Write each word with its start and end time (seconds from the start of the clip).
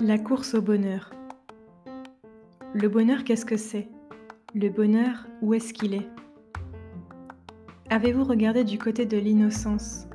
La 0.00 0.18
course 0.18 0.52
au 0.52 0.60
bonheur. 0.60 1.10
Le 2.74 2.86
bonheur, 2.86 3.24
qu'est-ce 3.24 3.46
que 3.46 3.56
c'est? 3.56 3.88
Le 4.54 4.68
bonheur, 4.68 5.26
où 5.40 5.54
est-ce 5.54 5.72
qu'il 5.72 5.94
est, 5.94 6.06
Avez-vous 7.88 8.24
regardé 8.24 8.62
du 8.62 8.76
côté 8.76 9.06
de 9.06 9.16
l'innocence? 9.16 10.06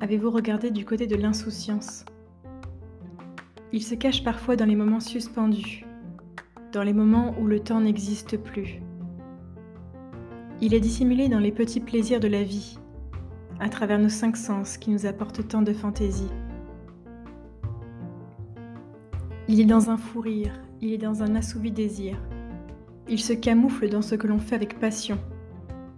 Avez-vous 0.00 0.30
regardé 0.30 0.70
du 0.70 0.84
côté 0.84 1.08
de 1.08 1.16
l'insouciance? 1.16 2.04
Il 3.72 3.82
se 3.82 3.96
cache 3.96 4.22
parfois 4.22 4.54
dans 4.54 4.66
les 4.66 4.76
moments 4.76 5.00
suspendus, 5.00 5.84
dans 6.70 6.84
les 6.84 6.92
moments 6.92 7.34
où 7.40 7.48
le 7.48 7.58
temps 7.58 7.80
n'existe 7.80 8.36
plus. 8.36 8.80
Il 10.60 10.74
est 10.74 10.80
dissimulé 10.80 11.28
dans 11.28 11.40
les 11.40 11.50
petits 11.50 11.80
plaisirs 11.80 12.20
de 12.20 12.28
la 12.28 12.44
vie, 12.44 12.78
à 13.58 13.68
travers 13.68 13.98
nos 13.98 14.08
cinq 14.08 14.36
sens 14.36 14.78
qui 14.78 14.90
nous 14.90 15.06
apportent 15.06 15.48
tant 15.48 15.62
de 15.62 15.72
fantaisie. 15.72 16.30
Il 19.46 19.60
est 19.60 19.66
dans 19.66 19.90
un 19.90 19.98
fou 19.98 20.20
rire, 20.20 20.58
il 20.80 20.94
est 20.94 20.98
dans 20.98 21.22
un 21.22 21.34
assouvi 21.34 21.70
désir. 21.70 22.16
Il 23.10 23.20
se 23.20 23.34
camoufle 23.34 23.90
dans 23.90 24.00
ce 24.00 24.14
que 24.14 24.26
l'on 24.26 24.38
fait 24.38 24.54
avec 24.54 24.78
passion. 24.78 25.18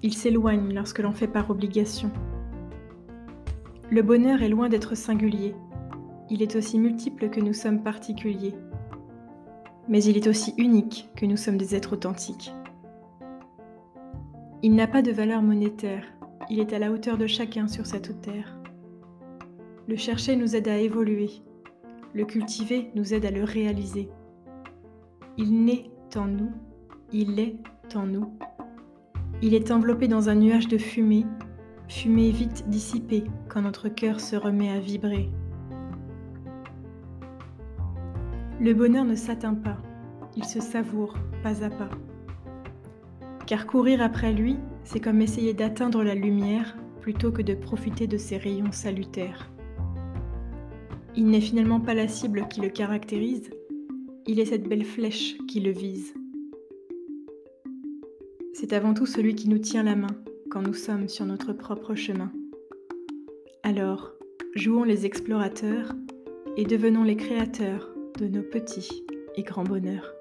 Il 0.02 0.14
s'éloigne 0.14 0.74
lorsque 0.74 0.98
l'on 0.98 1.12
fait 1.12 1.28
par 1.28 1.48
obligation. 1.48 2.10
Le 3.88 4.02
bonheur 4.02 4.42
est 4.42 4.48
loin 4.48 4.68
d'être 4.68 4.96
singulier. 4.96 5.54
Il 6.28 6.42
est 6.42 6.56
aussi 6.56 6.76
multiple 6.76 7.30
que 7.30 7.40
nous 7.40 7.52
sommes 7.52 7.84
particuliers. 7.84 8.56
Mais 9.88 10.02
il 10.02 10.16
est 10.16 10.26
aussi 10.26 10.52
unique 10.58 11.08
que 11.14 11.24
nous 11.24 11.36
sommes 11.36 11.56
des 11.56 11.76
êtres 11.76 11.92
authentiques. 11.92 12.52
Il 14.64 14.74
n'a 14.74 14.88
pas 14.88 15.02
de 15.02 15.12
valeur 15.12 15.40
monétaire. 15.40 16.02
Il 16.50 16.58
est 16.58 16.72
à 16.72 16.80
la 16.80 16.90
hauteur 16.90 17.16
de 17.16 17.28
chacun 17.28 17.68
sur 17.68 17.86
cette 17.86 18.20
terre. 18.22 18.58
Le 19.86 19.94
chercher 19.94 20.34
nous 20.34 20.56
aide 20.56 20.66
à 20.66 20.78
évoluer, 20.78 21.30
le 22.16 22.24
cultiver 22.24 22.90
nous 22.94 23.12
aide 23.12 23.26
à 23.26 23.30
le 23.30 23.44
réaliser. 23.44 24.08
Il 25.36 25.66
naît 25.66 25.90
en 26.14 26.24
nous, 26.24 26.50
il 27.12 27.38
est 27.38 27.58
en 27.94 28.06
nous. 28.06 28.32
Il 29.42 29.52
est 29.52 29.70
enveloppé 29.70 30.08
dans 30.08 30.30
un 30.30 30.34
nuage 30.34 30.66
de 30.66 30.78
fumée, 30.78 31.26
fumée 31.88 32.30
vite 32.30 32.70
dissipée 32.70 33.24
quand 33.50 33.60
notre 33.60 33.90
cœur 33.90 34.18
se 34.20 34.34
remet 34.34 34.70
à 34.70 34.80
vibrer. 34.80 35.28
Le 38.60 38.72
bonheur 38.72 39.04
ne 39.04 39.14
s'atteint 39.14 39.54
pas, 39.54 39.76
il 40.36 40.44
se 40.46 40.60
savoure 40.60 41.18
pas 41.42 41.62
à 41.62 41.68
pas. 41.68 41.90
Car 43.46 43.66
courir 43.66 44.00
après 44.00 44.32
lui, 44.32 44.56
c'est 44.84 45.00
comme 45.00 45.20
essayer 45.20 45.52
d'atteindre 45.52 46.02
la 46.02 46.14
lumière 46.14 46.78
plutôt 47.02 47.30
que 47.30 47.42
de 47.42 47.54
profiter 47.54 48.06
de 48.06 48.16
ses 48.16 48.38
rayons 48.38 48.72
salutaires. 48.72 49.50
Il 51.16 51.26
n'est 51.28 51.40
finalement 51.40 51.80
pas 51.80 51.94
la 51.94 52.08
cible 52.08 52.46
qui 52.48 52.60
le 52.60 52.68
caractérise, 52.68 53.48
il 54.26 54.38
est 54.38 54.44
cette 54.44 54.68
belle 54.68 54.84
flèche 54.84 55.36
qui 55.48 55.60
le 55.60 55.70
vise. 55.70 56.12
C'est 58.52 58.74
avant 58.74 58.92
tout 58.92 59.06
celui 59.06 59.34
qui 59.34 59.48
nous 59.48 59.58
tient 59.58 59.82
la 59.82 59.96
main 59.96 60.14
quand 60.50 60.60
nous 60.60 60.74
sommes 60.74 61.08
sur 61.08 61.24
notre 61.24 61.54
propre 61.54 61.94
chemin. 61.94 62.30
Alors, 63.62 64.12
jouons 64.54 64.84
les 64.84 65.06
explorateurs 65.06 65.92
et 66.56 66.64
devenons 66.64 67.02
les 67.02 67.16
créateurs 67.16 67.94
de 68.18 68.26
nos 68.26 68.42
petits 68.42 69.04
et 69.36 69.42
grands 69.42 69.64
bonheurs. 69.64 70.12